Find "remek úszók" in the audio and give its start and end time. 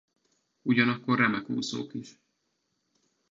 1.17-1.93